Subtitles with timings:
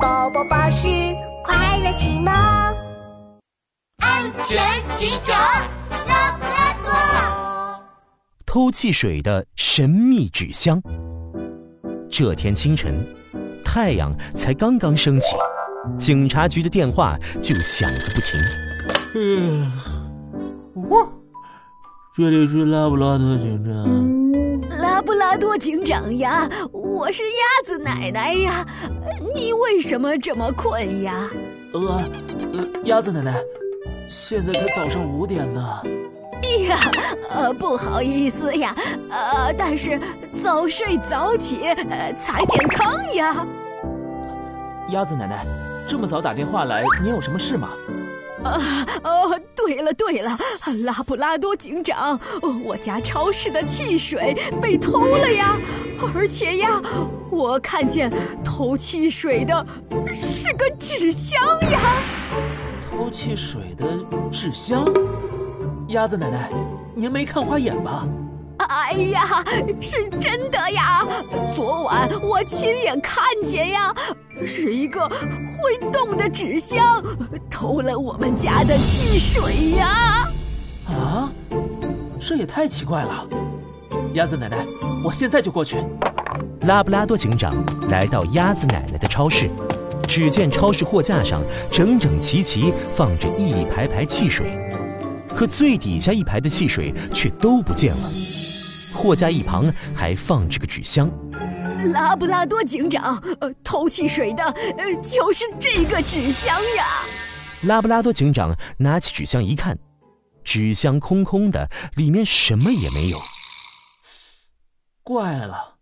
[0.00, 0.88] 宝宝巴士
[1.42, 2.32] 快乐启蒙，
[3.98, 4.62] 安全
[4.96, 5.38] 警长
[6.06, 6.90] 拉布拉多，
[8.44, 10.82] 偷汽水的神秘纸箱。
[12.10, 12.94] 这天清晨，
[13.64, 15.28] 太阳才刚刚升起，
[15.98, 18.38] 警察局的电话就响个不停。
[19.14, 19.72] 嗯，
[20.90, 21.06] 哇
[22.14, 24.16] 这里是拉布拉多警长。
[24.78, 28.95] 拉布拉多警长呀，我是鸭子奶奶呀，你
[29.66, 31.28] 为什么这么困呀？
[31.72, 32.00] 呃，呃，
[32.84, 33.34] 鸭子奶奶，
[34.08, 35.82] 现在才早上五点呢。
[36.44, 36.78] 哎呀，
[37.30, 38.72] 呃，不好意思呀，
[39.10, 40.00] 呃，但是
[40.40, 43.44] 早睡早起，呃，才健康呀。
[44.90, 45.44] 鸭子奶奶，
[45.88, 47.70] 这么早打电话来，你有什么事吗？
[48.44, 50.30] 啊哦，对了对了，
[50.84, 52.18] 拉布拉多警长，
[52.64, 55.56] 我家超市的汽水被偷了呀！
[56.14, 56.80] 而且呀，
[57.36, 58.10] 我看见
[58.42, 59.66] 偷汽水的
[60.14, 61.38] 是个纸箱
[61.70, 62.02] 呀！
[62.80, 63.86] 偷汽水的
[64.32, 64.86] 纸箱？
[65.88, 66.50] 鸭子奶奶，
[66.94, 68.08] 您没看花眼吧？
[68.56, 69.44] 哎呀，
[69.82, 71.06] 是真的呀！
[71.54, 73.94] 昨晚我亲眼看见呀，
[74.46, 77.02] 是一个会动的纸箱
[77.50, 80.26] 偷了我们家的汽水呀！
[80.86, 81.30] 啊，
[82.18, 83.28] 这也太奇怪了！
[84.14, 84.56] 鸭子奶奶，
[85.04, 85.84] 我现在就过去。
[86.62, 87.54] 拉布拉多警长
[87.88, 89.48] 来到鸭子奶奶的超市，
[90.08, 94.58] 只见超市货架上整整齐齐放着一排排汽水，
[95.34, 98.10] 可最底下一排的汽水却都不见了。
[98.94, 101.08] 货架一旁还放着个纸箱，
[101.92, 106.86] 拉布拉多警长，呃，偷汽水的，呃，就是这个纸箱呀。
[107.62, 109.78] 拉布拉多警长拿起纸箱一看，
[110.42, 113.18] 纸箱空空的，里面什么也没有。
[115.02, 115.75] 怪了，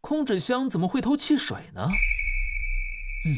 [0.00, 1.88] 空纸箱怎么会偷汽水呢？
[3.26, 3.36] 嗯，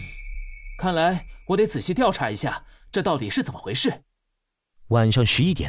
[0.79, 4.05] 看来我得仔细调查一下，这到底是怎么回事。
[4.89, 5.69] 晚上十一点，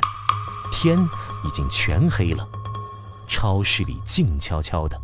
[0.71, 0.97] 天
[1.43, 2.47] 已经全黑了。
[3.27, 4.99] 超市里静悄悄的，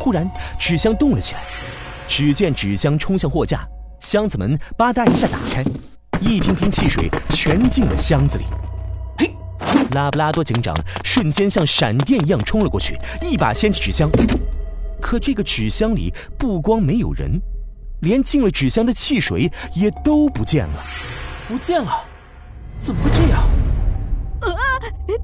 [0.00, 1.42] 忽然纸箱动了起来，
[2.08, 3.64] 只见纸箱冲向货架，
[4.00, 5.62] 箱子门吧嗒一下打开，
[6.20, 8.44] 一瓶瓶汽水全进了箱子里。
[9.18, 9.32] 嘿，
[9.92, 14.10] 拉布拉多警长瞬间像闪电一样冲了过去，一把掀起纸箱。
[15.00, 17.40] 可这个纸箱里不光没有人，
[18.00, 20.82] 连进了纸箱的汽水也都不见了。
[21.46, 22.04] 不见了？
[22.80, 23.42] 怎么会这样？
[24.40, 24.54] 啊，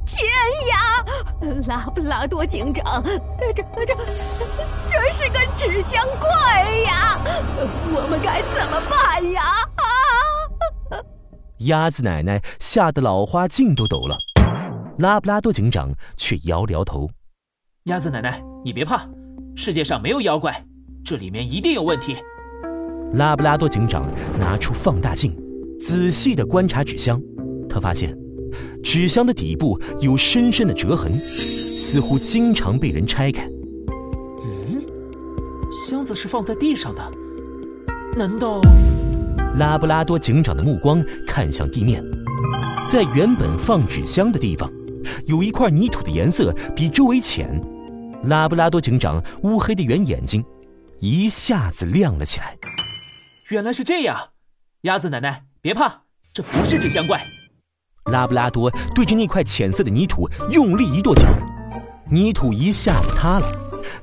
[0.05, 0.27] 天
[0.71, 1.05] 呀！
[1.69, 3.95] 拉布拉多警长，这这
[4.89, 7.21] 这是个纸箱怪呀！
[7.87, 9.43] 我们该怎么办呀？
[10.91, 10.99] 啊！
[11.67, 14.17] 鸭子奶奶吓得老花镜都抖了，
[14.99, 17.09] 拉布拉多警长却摇了摇头。
[17.85, 19.07] 鸭子奶奶，你别怕，
[19.57, 20.53] 世界上没有妖怪，
[21.05, 22.17] 这里面一定有问题。
[23.15, 24.05] 拉布拉多警长
[24.39, 25.33] 拿出放大镜，
[25.79, 27.21] 仔细的观察纸箱，
[27.69, 28.17] 他发现。
[28.83, 33.49] 纸箱的底部有深深的折痕，似乎经常被人拆开。
[34.43, 34.83] 嗯，
[35.73, 37.03] 箱子是放在地上的，
[38.17, 38.61] 难道？
[39.57, 42.05] 拉布拉多警长的目光看向地面，
[42.89, 44.71] 在原本放纸箱的地方，
[45.27, 47.49] 有一块泥土的颜色比周围浅。
[48.27, 50.45] 拉布拉多警长乌黑的圆眼睛
[51.01, 52.57] 一下子亮了起来。
[53.49, 54.19] 原来是这样，
[54.83, 56.03] 鸭子奶奶别怕，
[56.33, 57.21] 这不是纸箱怪。
[58.11, 61.27] 拉布拉多对着那块浅色的泥土用力一跺脚，
[62.11, 63.47] 泥土一下子塌了，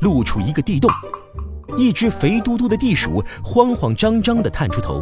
[0.01, 0.89] 露出一个地洞。
[1.77, 5.01] 一只肥嘟嘟的地鼠慌慌张张地探出头：“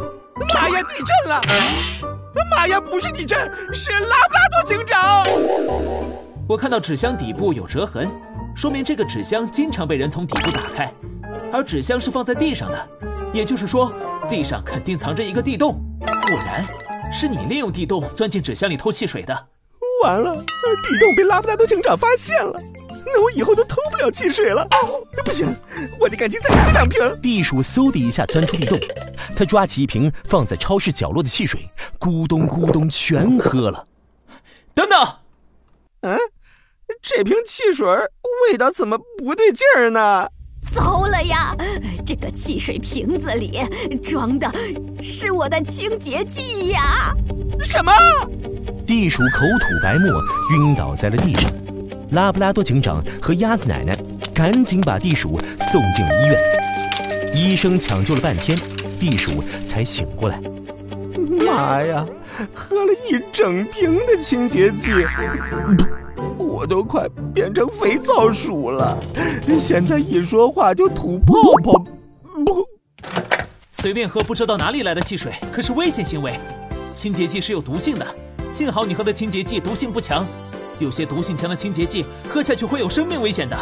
[0.54, 1.42] 妈呀，地震了！
[2.50, 3.38] 妈呀，不是地震，
[3.74, 5.26] 是拉布拉多警长！”
[6.48, 8.08] 我看到纸箱底部有折痕，
[8.60, 10.92] 说明这个纸箱经常被人从底部打开，
[11.50, 12.88] 而纸箱是放在地上的，
[13.32, 13.90] 也就是说，
[14.28, 15.82] 地上肯定藏着一个地洞。
[16.00, 16.62] 果然。
[17.10, 19.34] 是你利用地洞钻进纸箱里偷汽水的，
[20.04, 22.52] 完了，地洞被拉布拉多警长发现了，
[23.06, 24.68] 那我以后都偷不了汽水了。
[25.24, 25.48] 不行，
[25.98, 27.00] 我得赶紧再喝两瓶。
[27.22, 28.78] 地鼠嗖的一下钻出地洞，
[29.34, 31.66] 他抓起一瓶放在超市角落的汽水，
[31.98, 33.86] 咕咚咕咚全喝了。
[34.74, 35.08] 等等，嗯，
[37.02, 37.86] 这瓶汽水
[38.48, 40.28] 味道怎么不对劲儿呢？
[40.72, 41.56] 糟了呀！
[42.04, 43.58] 这个汽水瓶子里
[44.02, 44.52] 装的
[45.02, 47.12] 是我的清洁剂呀！
[47.60, 47.90] 什么？
[48.86, 50.08] 地鼠口吐白沫，
[50.54, 51.50] 晕倒在了地上。
[52.12, 53.94] 拉布拉多警长和鸭子奶奶
[54.34, 55.38] 赶紧把地鼠
[55.70, 56.38] 送进了医院。
[57.34, 58.58] 医生抢救了半天，
[59.00, 60.40] 地鼠才醒过来。
[61.44, 62.06] 妈呀！
[62.54, 64.92] 喝了一整瓶的清洁剂！
[66.60, 68.94] 我都快变成肥皂鼠了，
[69.58, 71.34] 现在一说话就吐泡
[71.64, 71.82] 泡，
[72.44, 72.66] 不。
[73.70, 76.38] 随便喝不知道哪里来的汽水可是危险行为。
[76.92, 78.06] 清洁剂是有毒性的，
[78.50, 80.22] 幸好你喝的清洁剂毒性不强。
[80.78, 83.56] 有些毒性强的清洁剂喝下去会有生命危险的。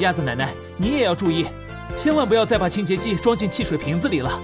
[0.00, 1.46] 鸭子奶奶，你也要注意，
[1.94, 4.40] 千万不要再把清洁剂装进汽水瓶子里了。